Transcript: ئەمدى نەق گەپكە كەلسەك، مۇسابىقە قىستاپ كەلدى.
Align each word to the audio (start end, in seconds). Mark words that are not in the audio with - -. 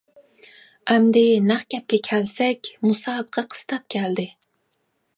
ئەمدى 0.93 1.23
نەق 1.51 1.61
گەپكە 1.75 2.01
كەلسەك، 2.09 2.73
مۇسابىقە 2.89 3.47
قىستاپ 3.55 3.89
كەلدى. 3.97 4.31